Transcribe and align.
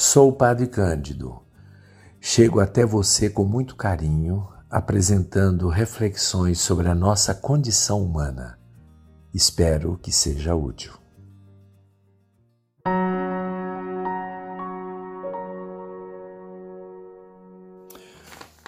Sou 0.00 0.28
o 0.28 0.32
Padre 0.32 0.68
Cândido. 0.68 1.42
Chego 2.20 2.60
até 2.60 2.86
você 2.86 3.28
com 3.28 3.44
muito 3.44 3.74
carinho, 3.74 4.46
apresentando 4.70 5.68
reflexões 5.68 6.60
sobre 6.60 6.88
a 6.88 6.94
nossa 6.94 7.34
condição 7.34 8.04
humana. 8.04 8.60
Espero 9.34 9.98
que 9.98 10.12
seja 10.12 10.54
útil. 10.54 10.92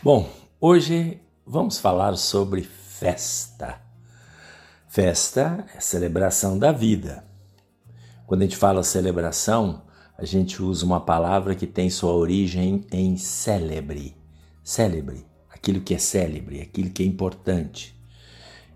Bom, 0.03 0.29
hoje 0.61 1.23
vamos 1.47 1.79
falar 1.79 2.17
sobre 2.17 2.65
festa. 2.65 3.81
Festa 4.89 5.65
é 5.77 5.81
celebração 5.81 6.59
da 6.59 6.73
vida. 6.73 7.23
Quando 8.27 8.41
a 8.41 8.45
gente 8.47 8.57
fala 8.57 8.83
celebração, 8.83 9.89
a 10.21 10.27
gente 10.27 10.62
usa 10.62 10.84
uma 10.84 11.00
palavra 11.00 11.55
que 11.55 11.66
tem 11.66 11.89
sua 11.89 12.12
origem 12.12 12.85
em 12.93 13.17
célebre. 13.17 14.14
Célebre, 14.62 15.25
aquilo 15.49 15.81
que 15.81 15.95
é 15.95 15.99
célebre, 15.99 16.61
aquilo 16.61 16.90
que 16.90 17.03
é 17.03 17.07
importante. 17.07 17.99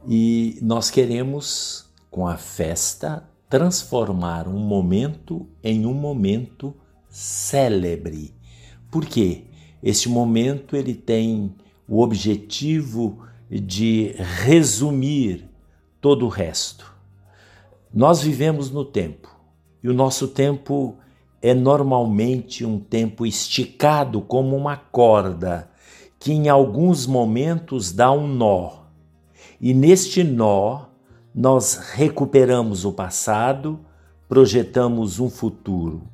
E 0.09 0.59
nós 0.63 0.91
queremos, 0.91 1.85
com 2.11 2.27
a 2.27 2.39
festa, 2.39 3.29
transformar 3.47 4.49
um 4.49 4.59
momento 4.59 5.47
em 5.63 5.85
um 5.85 5.93
momento 5.93 6.75
célebre. 7.11 8.35
Por 8.91 9.05
quê? 9.05 9.45
Este 9.83 10.09
momento 10.09 10.75
ele 10.75 10.95
tem 10.95 11.55
o 11.87 12.01
objetivo 12.01 13.23
de 13.51 14.15
resumir 14.17 15.47
todo 16.01 16.25
o 16.25 16.31
resto. 16.31 16.91
Nós 17.93 18.23
vivemos 18.23 18.71
no 18.71 18.83
tempo 18.83 19.29
e 19.83 19.91
o 19.91 19.95
nosso 19.95 20.29
tempo 20.29 20.97
é 21.45 21.53
normalmente 21.53 22.65
um 22.65 22.79
tempo 22.79 23.27
esticado 23.27 24.23
como 24.23 24.57
uma 24.57 24.79
corda 24.79 25.69
que 26.19 26.33
em 26.33 26.49
alguns 26.49 27.07
momentos 27.07 27.93
dá 27.93 28.11
um 28.11 28.27
nó. 28.27 28.85
E 29.61 29.75
neste 29.75 30.25
nó 30.25 30.87
nós 31.35 31.75
recuperamos 31.93 32.87
o 32.87 32.95
passado, 32.95 33.79
projetamos 34.27 35.21
um 35.21 35.29
futuro. 35.29 36.09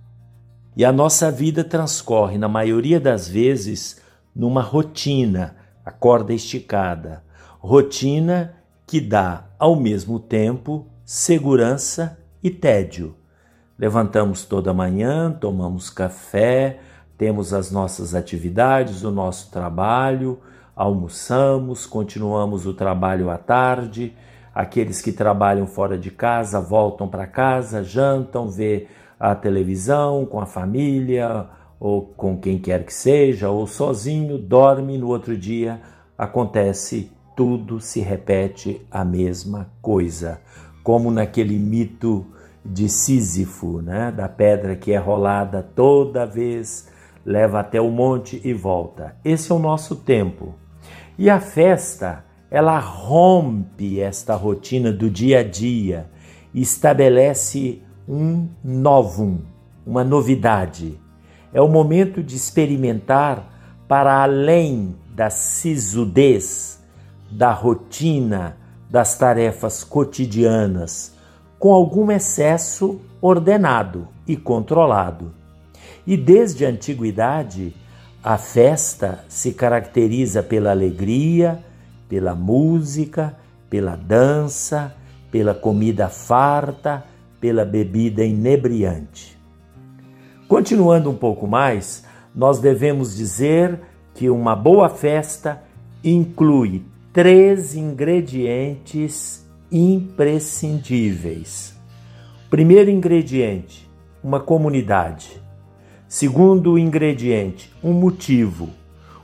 E 0.77 0.85
a 0.85 0.91
nossa 0.91 1.31
vida 1.31 1.63
transcorre, 1.63 2.37
na 2.37 2.49
maioria 2.49 2.99
das 2.99 3.29
vezes, 3.29 4.01
numa 4.35 4.63
rotina, 4.63 5.55
a 5.85 5.93
corda 5.93 6.35
esticada. 6.35 7.23
Rotina 7.61 8.57
que 8.85 9.01
dá, 9.01 9.45
ao 9.61 9.77
mesmo 9.77 10.19
tempo, 10.19 10.89
segurança 11.05 12.19
e 12.43 12.51
tédio. 12.51 13.20
Levantamos 13.81 14.45
toda 14.45 14.75
manhã, 14.75 15.33
tomamos 15.33 15.89
café, 15.89 16.81
temos 17.17 17.55
as 17.55 17.71
nossas 17.71 18.15
atividades, 18.15 19.03
o 19.05 19.11
nosso 19.11 19.51
trabalho, 19.51 20.39
almoçamos, 20.77 21.87
continuamos 21.87 22.67
o 22.67 22.75
trabalho 22.75 23.31
à 23.31 23.39
tarde. 23.39 24.15
Aqueles 24.55 25.01
que 25.01 25.11
trabalham 25.11 25.67
fora 25.67 25.97
de 25.97 26.11
casa 26.11 26.61
voltam 26.61 27.09
para 27.09 27.27
casa, 27.27 27.83
jantam, 27.83 28.51
vê 28.51 28.87
a 29.19 29.35
televisão 29.35 30.27
com 30.27 30.41
a 30.41 30.47
família 30.47 31.47
ou 31.81 32.03
com 32.03 32.37
quem 32.37 32.59
quer 32.59 32.85
que 32.85 32.93
seja, 32.93 33.49
ou 33.49 33.67
sozinho, 33.67 34.37
dorme 34.37 34.99
no 34.99 35.09
outro 35.09 35.39
dia 35.39 35.81
acontece 36.19 37.11
tudo 37.35 37.81
se 37.81 38.01
repete 38.01 38.87
a 38.91 39.07
mesma 39.07 39.71
coisa, 39.81 40.39
como 40.85 41.11
naquele 41.11 41.59
mito 41.59 42.27
de 42.65 42.89
Sísifo, 42.89 43.81
né? 43.81 44.13
da 44.13 44.29
pedra 44.29 44.77
que 44.77 44.93
é 44.93 44.99
rolada 44.99 45.63
toda 45.63 46.27
vez, 46.27 46.89
leva 47.25 47.61
até 47.61 47.81
o 47.81 47.91
monte 47.91 48.41
e 48.45 48.53
volta. 48.53 49.17
Esse 49.25 49.53
é 49.53 49.55
o 49.55 49.59
nosso 49.59 49.97
tempo. 49.97 50.55
E 51.19 51.29
a 51.29 51.41
festa, 51.41 52.25
ela 52.51 52.79
rompe 52.79 54.01
esta 54.01 54.35
rotina 54.35 54.93
do 54.93 55.11
dia 55.11 55.41
a 55.41 55.43
dia 55.43 56.11
e 56.53 56.61
estabelece 56.61 57.83
um 58.09 58.49
novum, 58.65 59.39
uma 59.87 60.03
novidade. 60.03 61.01
É 61.53 61.61
o 61.61 61.69
momento 61.69 62.23
de 62.23 62.37
experimentar 62.37 63.49
para 63.87 64.23
além 64.23 64.97
da 65.15 65.31
sisudez 65.31 66.81
da 67.31 67.53
rotina 67.53 68.57
das 68.91 69.17
tarefas 69.17 69.85
cotidianas, 69.85 71.15
com 71.61 71.75
algum 71.75 72.11
excesso 72.11 72.99
ordenado 73.21 74.09
e 74.27 74.35
controlado. 74.35 75.31
E 76.07 76.17
desde 76.17 76.65
a 76.65 76.71
antiguidade, 76.71 77.75
a 78.25 78.39
festa 78.39 79.23
se 79.29 79.53
caracteriza 79.53 80.43
pela 80.43 80.71
alegria, 80.71 81.63
pela 82.09 82.35
música, 82.35 83.37
pela 83.69 83.95
dança, 83.95 84.97
pela 85.31 85.53
comida 85.53 86.09
farta, 86.09 87.05
pela 87.39 87.65
bebida 87.65 88.25
inebriante. 88.25 89.39
Continuando 90.49 91.11
um 91.11 91.15
pouco 91.15 91.47
mais, 91.47 92.05
nós 92.35 92.59
devemos 92.59 93.15
dizer 93.15 93.79
que 94.15 94.31
uma 94.31 94.57
boa 94.57 94.89
festa 94.89 95.63
inclui 96.03 96.83
três 97.13 97.75
ingredientes 97.77 99.47
imprescindíveis. 99.71 101.79
Primeiro 102.51 102.91
ingrediente, 102.91 103.89
uma 104.23 104.41
comunidade. 104.41 105.41
Segundo 106.09 106.77
ingrediente, 106.77 107.73
um 107.83 107.93
motivo. 107.93 108.69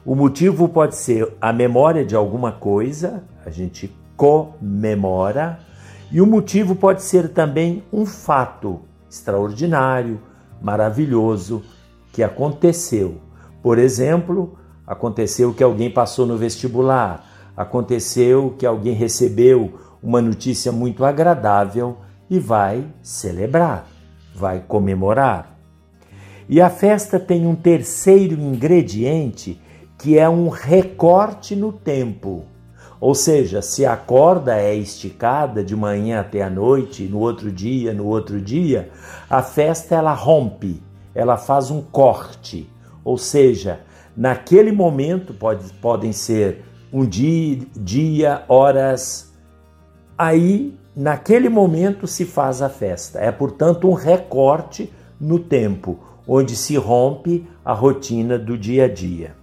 O 0.05 0.15
motivo 0.15 0.69
pode 0.69 0.95
ser 0.95 1.33
a 1.41 1.53
memória 1.53 2.05
de 2.05 2.15
alguma 2.15 2.53
coisa, 2.53 3.25
a 3.45 3.51
gente 3.51 3.93
comemora, 4.17 5.59
e 6.13 6.21
o 6.21 6.27
motivo 6.27 6.77
pode 6.77 7.03
ser 7.03 7.31
também 7.31 7.83
um 7.93 8.07
fato 8.07 8.83
extraordinário, 9.11 10.21
maravilhoso 10.63 11.65
que 12.13 12.23
aconteceu. 12.23 13.17
Por 13.61 13.79
exemplo, 13.79 14.57
aconteceu 14.87 15.53
que 15.53 15.65
alguém 15.65 15.91
passou 15.91 16.25
no 16.25 16.37
vestibular, 16.37 17.27
aconteceu 17.57 18.55
que 18.57 18.65
alguém 18.65 18.95
recebeu 18.95 19.86
uma 20.07 20.23
notícia 20.23 20.71
muito 20.71 21.05
agradável 21.05 21.97
e 22.31 22.39
vai 22.39 22.87
celebrar, 23.03 23.89
vai 24.33 24.61
comemorar. 24.61 25.59
E 26.49 26.61
a 26.61 26.71
festa 26.71 27.19
tem 27.19 27.45
um 27.45 27.57
terceiro 27.57 28.41
ingrediente 28.41 29.61
que 29.99 30.17
é 30.17 30.29
um 30.29 30.49
recorte 30.49 31.57
no 31.57 31.73
tempo. 31.73 32.45
Ou 33.01 33.17
seja, 33.17 33.61
se 33.61 33.85
a 33.85 33.97
corda 33.97 34.57
é 34.57 34.77
esticada 34.77 35.65
de 35.65 35.75
manhã 35.75 36.21
até 36.21 36.41
a 36.41 36.49
noite, 36.49 37.03
no 37.03 37.19
outro 37.19 37.51
dia, 37.51 37.93
no 37.93 38.07
outro 38.07 38.41
dia, 38.41 38.91
a 39.29 39.43
festa 39.43 39.97
ela 39.97 40.15
rompe, 40.15 40.81
ela 41.17 41.37
faz 41.37 41.69
um 41.69 41.83
corte. 41.83 42.71
Ou 43.05 43.19
seja, 43.19 43.81
naquele 44.17 44.71
momento 44.71 45.35
pode, 45.35 45.73
podem 45.75 46.13
ser 46.13 46.63
um 46.93 47.05
dia, 47.05 47.59
dia, 47.75 48.45
horas. 48.47 49.35
Aí, 50.19 50.75
naquele 50.95 51.49
momento, 51.49 52.07
se 52.07 52.25
faz 52.25 52.63
a 52.63 52.69
festa. 52.69 53.19
É, 53.19 53.31
portanto, 53.31 53.89
um 53.89 53.93
recorte 53.93 54.93
no 55.21 55.39
tempo, 55.39 55.99
onde 56.27 56.57
se 56.57 56.77
rompe 56.77 57.47
a 57.65 57.73
rotina 57.73 58.39
do 58.39 58.57
dia 58.57 58.85
a 58.85 58.89
dia. 58.89 59.35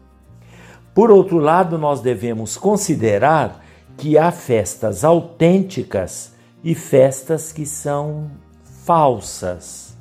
Por 0.93 1.09
outro 1.09 1.37
lado, 1.37 1.77
nós 1.77 2.01
devemos 2.01 2.57
considerar 2.57 3.63
que 3.97 4.17
há 4.17 4.31
festas 4.31 5.03
autênticas 5.03 6.33
e 6.63 6.75
festas 6.75 7.51
que 7.51 7.65
são 7.65 8.31
falsas. 8.85 9.95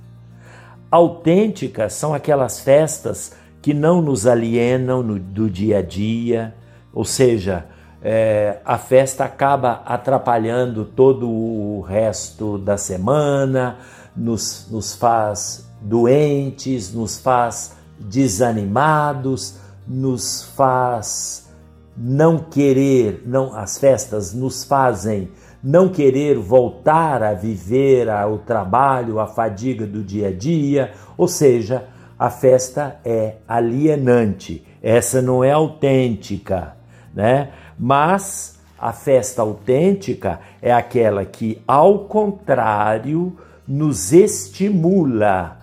Autênticas 0.90 1.94
são 1.94 2.12
aquelas 2.12 2.60
festas 2.60 3.32
que 3.62 3.72
não 3.72 4.02
nos 4.02 4.26
alienam 4.26 5.02
no, 5.02 5.18
do 5.18 5.48
dia 5.48 5.78
a 5.78 5.82
dia, 5.82 6.54
ou 6.92 7.04
seja, 7.04 7.66
é, 8.04 8.58
a 8.64 8.78
festa 8.78 9.24
acaba 9.24 9.82
atrapalhando 9.86 10.84
todo 10.84 11.30
o 11.30 11.80
resto 11.82 12.58
da 12.58 12.76
semana, 12.76 13.78
nos, 14.16 14.66
nos 14.70 14.94
faz 14.94 15.68
doentes, 15.80 16.92
nos 16.92 17.18
faz 17.18 17.76
desanimados, 17.98 19.56
nos 19.86 20.42
faz 20.56 21.48
não 21.96 22.38
querer, 22.38 23.22
não 23.24 23.54
as 23.54 23.78
festas 23.78 24.34
nos 24.34 24.64
fazem 24.64 25.30
não 25.62 25.88
querer 25.88 26.36
voltar 26.38 27.22
a 27.22 27.34
viver 27.34 28.08
o 28.28 28.38
trabalho, 28.38 29.20
a 29.20 29.28
fadiga 29.28 29.86
do 29.86 30.02
dia 30.02 30.28
a 30.28 30.32
dia, 30.32 30.92
ou 31.16 31.28
seja, 31.28 31.84
a 32.18 32.28
festa 32.30 32.96
é 33.04 33.36
alienante, 33.46 34.66
essa 34.82 35.22
não 35.22 35.44
é 35.44 35.52
autêntica 35.52 36.82
né? 37.14 37.50
Mas 37.84 38.60
a 38.78 38.92
festa 38.92 39.42
autêntica 39.42 40.38
é 40.62 40.72
aquela 40.72 41.24
que, 41.24 41.60
ao 41.66 42.04
contrário, 42.04 43.36
nos 43.66 44.12
estimula 44.12 45.56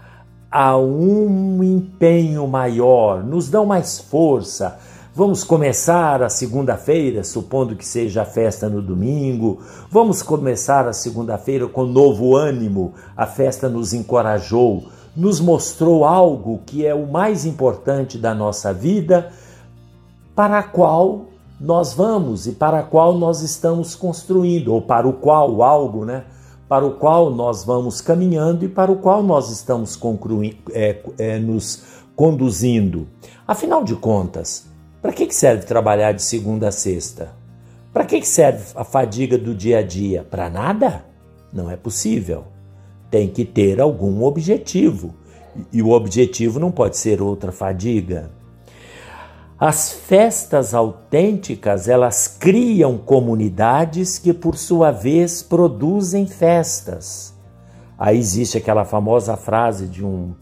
a 0.51 0.75
um 0.75 1.63
empenho 1.63 2.45
maior, 2.45 3.23
nos 3.23 3.49
dão 3.49 3.65
mais 3.65 4.01
força. 4.01 4.77
Vamos 5.15 5.45
começar 5.45 6.21
a 6.21 6.27
segunda-feira, 6.27 7.23
supondo 7.23 7.73
que 7.73 7.85
seja 7.85 8.23
a 8.23 8.25
festa 8.25 8.67
no 8.67 8.81
domingo. 8.81 9.61
Vamos 9.89 10.21
começar 10.21 10.89
a 10.89 10.93
segunda-feira 10.93 11.69
com 11.69 11.85
novo 11.85 12.35
ânimo. 12.35 12.95
A 13.15 13.25
festa 13.25 13.69
nos 13.69 13.93
encorajou, 13.93 14.83
nos 15.15 15.39
mostrou 15.39 16.03
algo 16.03 16.59
que 16.65 16.85
é 16.85 16.93
o 16.93 17.07
mais 17.07 17.45
importante 17.45 18.17
da 18.17 18.35
nossa 18.35 18.73
vida, 18.73 19.31
para 20.35 20.59
a 20.59 20.63
qual 20.63 21.29
nós 21.59 21.93
vamos 21.93 22.47
e 22.47 22.53
para 22.53 22.81
qual 22.83 23.17
nós 23.17 23.41
estamos 23.41 23.93
construindo, 23.93 24.73
ou 24.73 24.81
para 24.81 25.07
o 25.07 25.13
qual 25.13 25.61
algo, 25.61 26.05
né? 26.05 26.23
Para 26.67 26.85
o 26.85 26.91
qual 26.91 27.31
nós 27.31 27.63
vamos 27.63 27.99
caminhando 27.99 28.63
e 28.63 28.69
para 28.69 28.91
o 28.91 28.97
qual 28.97 29.21
nós 29.23 29.49
estamos 29.49 29.99
é, 30.71 30.97
é, 31.17 31.39
nos 31.39 31.83
conduzindo. 32.15 33.07
Afinal 33.47 33.83
de 33.83 33.95
contas, 33.95 34.67
para 35.01 35.11
que 35.11 35.33
serve 35.33 35.65
trabalhar 35.65 36.11
de 36.11 36.21
segunda 36.21 36.67
a 36.67 36.71
sexta? 36.71 37.33
Para 37.91 38.05
que 38.05 38.23
serve 38.23 38.65
a 38.75 38.83
fadiga 38.83 39.37
do 39.37 39.55
dia 39.55 39.79
a 39.79 39.81
dia? 39.81 40.25
Para 40.29 40.49
nada? 40.49 41.05
Não 41.51 41.71
é 41.71 41.75
possível. 41.75 42.43
Tem 43.09 43.27
que 43.27 43.43
ter 43.43 43.81
algum 43.81 44.23
objetivo. 44.23 45.15
E 45.73 45.81
o 45.81 45.89
objetivo 45.89 46.59
não 46.59 46.71
pode 46.71 46.97
ser 46.97 47.21
outra 47.21 47.51
fadiga. 47.51 48.29
As 49.59 49.91
festas 49.91 50.73
autênticas, 50.73 51.89
elas 51.89 52.29
criam 52.29 52.97
comunidades 52.97 54.17
que 54.17 54.33
por 54.33 54.55
sua 54.55 54.89
vez 54.89 55.43
produzem 55.43 56.25
festas. 56.25 57.37
Aí 57.97 58.17
existe 58.17 58.57
aquela 58.57 58.85
famosa 58.85 59.35
frase 59.35 59.85
de 59.85 60.05
um 60.05 60.33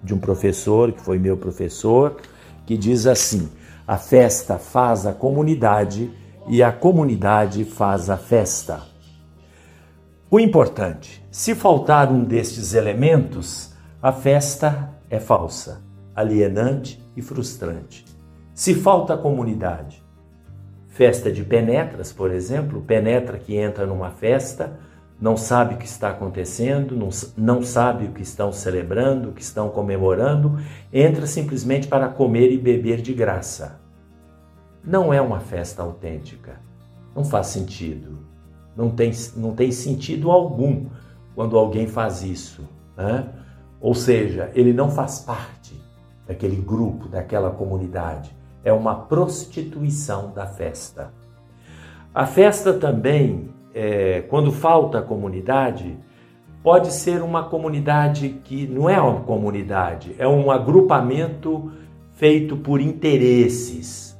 de 0.00 0.14
um 0.14 0.18
professor 0.18 0.92
que 0.92 1.00
foi 1.00 1.18
meu 1.18 1.36
professor, 1.36 2.18
que 2.64 2.76
diz 2.76 3.04
assim: 3.04 3.48
a 3.84 3.96
festa 3.96 4.58
faz 4.58 5.06
a 5.06 5.12
comunidade 5.12 6.12
e 6.46 6.62
a 6.62 6.70
comunidade 6.70 7.64
faz 7.64 8.08
a 8.08 8.16
festa. 8.16 8.82
O 10.30 10.38
importante, 10.38 11.24
se 11.32 11.56
faltar 11.56 12.12
um 12.12 12.22
destes 12.22 12.74
elementos, 12.74 13.72
a 14.00 14.12
festa 14.12 14.94
é 15.10 15.18
falsa, 15.18 15.82
alienante 16.14 17.04
e 17.16 17.22
frustrante. 17.22 18.11
Se 18.54 18.74
falta 18.74 19.16
comunidade, 19.16 20.02
festa 20.88 21.32
de 21.32 21.42
penetras, 21.42 22.12
por 22.12 22.30
exemplo, 22.30 22.82
penetra 22.82 23.38
que 23.38 23.56
entra 23.56 23.86
numa 23.86 24.10
festa, 24.10 24.78
não 25.18 25.38
sabe 25.38 25.74
o 25.74 25.78
que 25.78 25.86
está 25.86 26.10
acontecendo, 26.10 26.94
não, 26.94 27.08
não 27.34 27.62
sabe 27.62 28.06
o 28.06 28.12
que 28.12 28.22
estão 28.22 28.52
celebrando, 28.52 29.30
o 29.30 29.32
que 29.32 29.40
estão 29.40 29.70
comemorando, 29.70 30.58
entra 30.92 31.26
simplesmente 31.26 31.88
para 31.88 32.08
comer 32.08 32.52
e 32.52 32.58
beber 32.58 33.00
de 33.00 33.14
graça. 33.14 33.80
Não 34.84 35.14
é 35.14 35.20
uma 35.20 35.40
festa 35.40 35.82
autêntica. 35.82 36.60
Não 37.16 37.24
faz 37.24 37.46
sentido. 37.46 38.18
Não 38.76 38.90
tem, 38.90 39.12
não 39.34 39.54
tem 39.54 39.72
sentido 39.72 40.30
algum 40.30 40.86
quando 41.34 41.56
alguém 41.56 41.86
faz 41.86 42.22
isso. 42.22 42.68
Né? 42.96 43.28
Ou 43.80 43.94
seja, 43.94 44.50
ele 44.54 44.74
não 44.74 44.90
faz 44.90 45.20
parte 45.20 45.80
daquele 46.26 46.56
grupo, 46.56 47.08
daquela 47.08 47.50
comunidade 47.50 48.41
é 48.64 48.72
uma 48.72 48.94
prostituição 48.94 50.30
da 50.30 50.46
festa. 50.46 51.12
A 52.14 52.26
festa 52.26 52.72
também, 52.72 53.50
é, 53.74 54.22
quando 54.28 54.52
falta 54.52 55.00
comunidade, 55.00 55.98
pode 56.62 56.92
ser 56.92 57.22
uma 57.22 57.44
comunidade 57.44 58.28
que 58.44 58.66
não 58.66 58.88
é 58.88 59.00
uma 59.00 59.20
comunidade, 59.20 60.14
é 60.18 60.28
um 60.28 60.50
agrupamento 60.50 61.72
feito 62.14 62.56
por 62.56 62.80
interesses. 62.80 64.16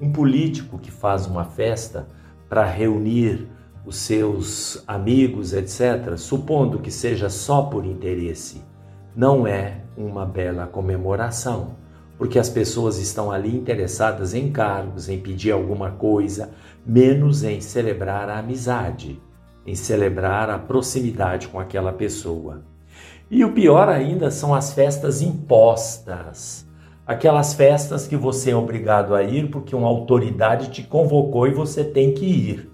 Um 0.00 0.12
político 0.12 0.78
que 0.78 0.90
faz 0.90 1.26
uma 1.26 1.44
festa 1.44 2.06
para 2.48 2.64
reunir 2.64 3.48
os 3.84 3.96
seus 3.96 4.82
amigos, 4.86 5.52
etc., 5.52 6.16
supondo 6.16 6.78
que 6.78 6.90
seja 6.90 7.28
só 7.28 7.62
por 7.62 7.84
interesse, 7.84 8.62
não 9.16 9.46
é 9.46 9.80
uma 9.96 10.24
bela 10.24 10.66
comemoração 10.66 11.79
porque 12.20 12.38
as 12.38 12.50
pessoas 12.50 12.98
estão 12.98 13.32
ali 13.32 13.56
interessadas 13.56 14.34
em 14.34 14.52
cargos, 14.52 15.08
em 15.08 15.18
pedir 15.18 15.52
alguma 15.52 15.92
coisa, 15.92 16.50
menos 16.84 17.42
em 17.42 17.62
celebrar 17.62 18.28
a 18.28 18.40
amizade, 18.40 19.18
em 19.66 19.74
celebrar 19.74 20.50
a 20.50 20.58
proximidade 20.58 21.48
com 21.48 21.58
aquela 21.58 21.94
pessoa. 21.94 22.60
E 23.30 23.42
o 23.42 23.52
pior 23.52 23.88
ainda 23.88 24.30
são 24.30 24.54
as 24.54 24.74
festas 24.74 25.22
impostas. 25.22 26.66
Aquelas 27.06 27.54
festas 27.54 28.06
que 28.06 28.18
você 28.18 28.50
é 28.50 28.56
obrigado 28.56 29.14
a 29.14 29.22
ir 29.22 29.48
porque 29.48 29.74
uma 29.74 29.88
autoridade 29.88 30.68
te 30.68 30.82
convocou 30.82 31.48
e 31.48 31.54
você 31.54 31.82
tem 31.82 32.12
que 32.12 32.26
ir 32.26 32.70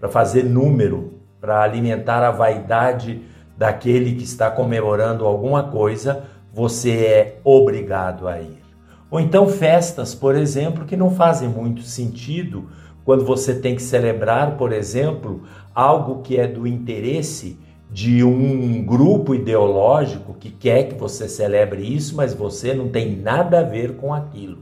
para 0.00 0.08
fazer 0.08 0.42
número, 0.42 1.20
para 1.40 1.62
alimentar 1.62 2.26
a 2.26 2.32
vaidade 2.32 3.22
daquele 3.56 4.16
que 4.16 4.24
está 4.24 4.50
comemorando 4.50 5.24
alguma 5.24 5.62
coisa, 5.62 6.24
você 6.52 6.90
é 6.90 7.40
obrigado 7.44 8.26
a 8.26 8.40
ir. 8.40 8.67
Ou 9.10 9.18
então 9.18 9.48
festas, 9.48 10.14
por 10.14 10.36
exemplo, 10.36 10.84
que 10.84 10.96
não 10.96 11.10
fazem 11.10 11.48
muito 11.48 11.82
sentido 11.82 12.68
quando 13.04 13.24
você 13.24 13.54
tem 13.54 13.74
que 13.74 13.82
celebrar, 13.82 14.58
por 14.58 14.70
exemplo, 14.70 15.42
algo 15.74 16.20
que 16.22 16.36
é 16.36 16.46
do 16.46 16.66
interesse 16.66 17.58
de 17.90 18.22
um 18.22 18.84
grupo 18.84 19.34
ideológico 19.34 20.34
que 20.34 20.50
quer 20.50 20.88
que 20.88 20.94
você 20.94 21.26
celebre 21.26 21.82
isso, 21.82 22.14
mas 22.14 22.34
você 22.34 22.74
não 22.74 22.90
tem 22.90 23.16
nada 23.16 23.60
a 23.60 23.62
ver 23.62 23.96
com 23.96 24.12
aquilo. 24.12 24.58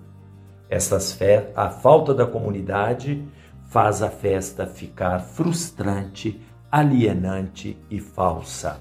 Essas 0.71 1.13
fe 1.13 1.43
a 1.55 1.69
falta 1.69 2.15
da 2.15 2.25
comunidade 2.25 3.25
faz 3.69 4.01
a 4.01 4.09
festa 4.09 4.65
ficar 4.65 5.19
frustrante, 5.21 6.41
alienante 6.71 7.77
e 7.91 7.99
falsa. 7.99 8.81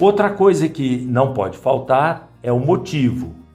Outra 0.00 0.30
coisa 0.30 0.68
que 0.68 0.98
não 0.98 1.32
pode 1.32 1.56
faltar 1.56 2.28
é 2.42 2.50
o 2.50 2.58
motivo 2.58 3.45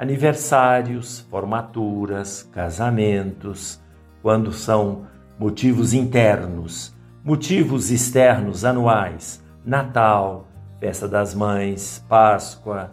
aniversários, 0.00 1.20
formaturas, 1.30 2.42
casamentos, 2.54 3.78
quando 4.22 4.50
são 4.50 5.02
motivos 5.38 5.92
internos, 5.92 6.94
motivos 7.22 7.90
externos 7.90 8.64
anuais, 8.64 9.44
Natal, 9.62 10.48
Festa 10.80 11.06
das 11.06 11.34
Mães, 11.34 12.02
Páscoa, 12.08 12.90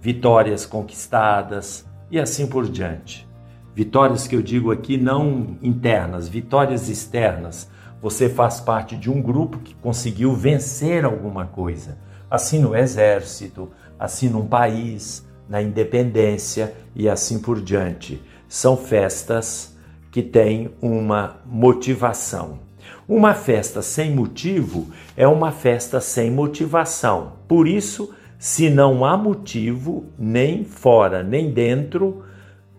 vitórias 0.00 0.66
conquistadas 0.66 1.86
e 2.10 2.18
assim 2.18 2.48
por 2.48 2.68
diante. 2.68 3.28
Vitórias 3.72 4.26
que 4.26 4.34
eu 4.34 4.42
digo 4.42 4.72
aqui 4.72 4.96
não 4.96 5.56
internas, 5.62 6.26
vitórias 6.26 6.88
externas. 6.88 7.70
Você 8.02 8.28
faz 8.28 8.60
parte 8.60 8.96
de 8.96 9.08
um 9.08 9.22
grupo 9.22 9.60
que 9.60 9.76
conseguiu 9.76 10.34
vencer 10.34 11.04
alguma 11.04 11.46
coisa, 11.46 11.96
assim 12.28 12.58
no 12.58 12.74
exército, 12.74 13.70
assim 13.96 14.28
num 14.28 14.48
país, 14.48 15.29
na 15.50 15.60
independência 15.60 16.72
e 16.94 17.08
assim 17.08 17.40
por 17.40 17.60
diante. 17.60 18.22
São 18.48 18.76
festas 18.76 19.76
que 20.12 20.22
têm 20.22 20.70
uma 20.80 21.40
motivação. 21.44 22.60
Uma 23.08 23.34
festa 23.34 23.82
sem 23.82 24.14
motivo 24.14 24.86
é 25.16 25.26
uma 25.26 25.50
festa 25.50 26.00
sem 26.00 26.30
motivação. 26.30 27.32
Por 27.48 27.66
isso, 27.66 28.14
se 28.38 28.70
não 28.70 29.04
há 29.04 29.16
motivo, 29.16 30.04
nem 30.16 30.64
fora 30.64 31.22
nem 31.22 31.50
dentro, 31.50 32.22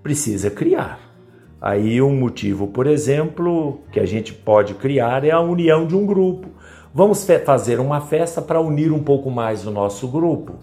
precisa 0.02 0.50
criar. 0.50 1.00
Aí, 1.62 2.02
um 2.02 2.16
motivo, 2.16 2.68
por 2.68 2.88
exemplo, 2.88 3.82
que 3.92 4.00
a 4.00 4.06
gente 4.06 4.34
pode 4.34 4.74
criar 4.76 5.24
é 5.24 5.32
a 5.32 5.40
união 5.40 5.86
de 5.86 5.96
um 5.96 6.06
grupo. 6.06 6.50
Vamos 6.94 7.28
fazer 7.46 7.80
uma 7.80 8.02
festa 8.02 8.42
para 8.42 8.60
unir 8.60 8.92
um 8.92 9.04
pouco 9.04 9.30
mais 9.30 9.68
o 9.68 9.72
nosso 9.72 10.08
grupo. 10.08 10.56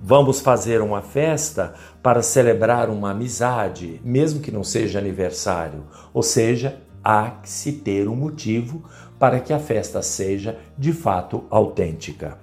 Vamos 0.00 0.40
fazer 0.40 0.82
uma 0.82 1.02
festa 1.02 1.74
para 2.02 2.22
celebrar 2.22 2.90
uma 2.90 3.10
amizade, 3.10 4.00
mesmo 4.04 4.40
que 4.40 4.52
não 4.52 4.62
seja 4.62 4.98
aniversário. 4.98 5.84
Ou 6.12 6.22
seja, 6.22 6.76
há 7.02 7.30
que 7.30 7.48
se 7.48 7.72
ter 7.72 8.08
um 8.08 8.14
motivo 8.14 8.84
para 9.18 9.40
que 9.40 9.52
a 9.52 9.58
festa 9.58 10.02
seja 10.02 10.58
de 10.76 10.92
fato 10.92 11.44
autêntica. 11.50 12.38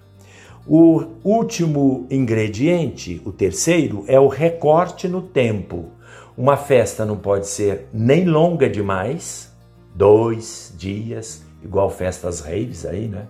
O 0.65 1.03
último 1.23 2.07
ingrediente, 2.09 3.21
o 3.25 3.31
terceiro, 3.31 4.05
é 4.07 4.19
o 4.19 4.27
recorte 4.27 5.07
no 5.07 5.21
tempo. 5.21 5.91
Uma 6.37 6.57
festa 6.57 7.05
não 7.05 7.17
pode 7.17 7.47
ser 7.47 7.87
nem 7.93 8.25
longa 8.25 8.69
demais, 8.69 9.53
dois 9.93 10.73
dias, 10.77 11.43
igual 11.61 11.89
festas 11.89 12.39
raves 12.39 12.85
aí, 12.85 13.07
né? 13.07 13.27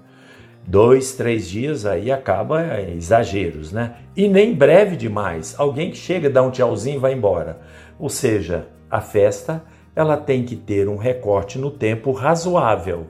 Dois, 0.66 1.14
três 1.14 1.48
dias 1.48 1.86
aí 1.86 2.12
acaba 2.12 2.64
é, 2.64 2.92
exageros, 2.92 3.72
né? 3.72 3.98
E 4.16 4.28
nem 4.28 4.54
breve 4.54 4.96
demais. 4.96 5.56
Alguém 5.58 5.92
que 5.92 5.98
chega, 5.98 6.30
dá 6.30 6.42
um 6.42 6.52
tchauzinho 6.52 6.96
e 6.96 7.00
vai 7.00 7.14
embora. 7.14 7.60
Ou 8.00 8.10
seja, 8.10 8.68
a 8.90 9.02
festa 9.02 9.64
ela 9.96 10.18
tem 10.18 10.44
que 10.44 10.56
ter 10.56 10.88
um 10.88 10.96
recorte 10.98 11.60
no 11.60 11.70
tempo 11.70 12.12
razoável 12.12 13.08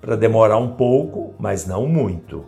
para 0.00 0.16
demorar 0.16 0.58
um 0.58 0.72
pouco, 0.72 1.34
mas 1.38 1.66
não 1.66 1.86
muito. 1.86 2.44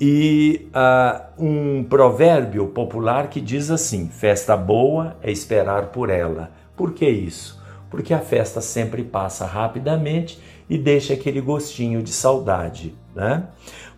e 0.00 0.68
uh, 0.70 1.42
um 1.42 1.84
provérbio 1.84 2.66
popular 2.68 3.28
que 3.28 3.40
diz 3.40 3.70
assim: 3.70 4.08
festa 4.08 4.56
boa 4.56 5.16
é 5.22 5.30
esperar 5.30 5.86
por 5.86 6.10
ela. 6.10 6.50
Por 6.76 6.92
que 6.92 7.08
isso? 7.08 7.62
Porque 7.94 8.12
a 8.12 8.18
festa 8.18 8.60
sempre 8.60 9.04
passa 9.04 9.46
rapidamente 9.46 10.40
e 10.68 10.76
deixa 10.76 11.14
aquele 11.14 11.40
gostinho 11.40 12.02
de 12.02 12.10
saudade. 12.10 12.92
Né? 13.14 13.46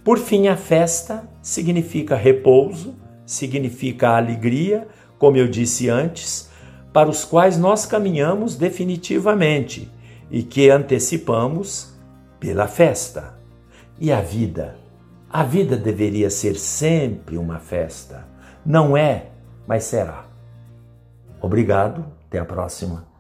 Por 0.05 0.19
fim, 0.19 0.49
a 0.49 0.57
festa 0.57 1.27
significa 1.41 2.15
repouso, 2.15 2.95
significa 3.25 4.11
alegria, 4.11 4.87
como 5.19 5.39
eu 5.39 5.49
disse 5.49 5.89
antes, 5.89 6.51
para 6.93 7.09
os 7.09 7.25
quais 7.25 7.57
nós 7.57 7.87
caminhamos 7.87 8.55
definitivamente 8.55 9.91
e 10.31 10.43
que 10.43 10.69
antecipamos 10.69 11.95
pela 12.39 12.69
festa. 12.69 13.39
E 13.99 14.13
a 14.13 14.21
vida? 14.21 14.77
A 15.31 15.43
vida 15.43 15.75
deveria 15.75 16.29
ser 16.29 16.57
sempre 16.57 17.39
uma 17.39 17.61
festa. 17.61 18.29
Não 18.63 18.95
é, 18.95 19.29
mas 19.67 19.85
será. 19.85 20.27
Obrigado, 21.41 22.05
até 22.27 22.39
a 22.39 22.45
próxima. 22.45 23.16